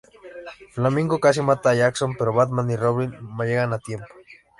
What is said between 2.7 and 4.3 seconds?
y Robin llegan a tiempo.